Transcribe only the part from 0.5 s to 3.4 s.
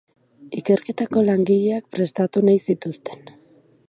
Ikerketarako langileak prestatu nahi zituzten.